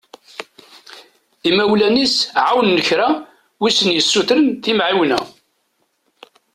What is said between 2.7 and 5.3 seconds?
kra w'i sen-yessutren timεiwna.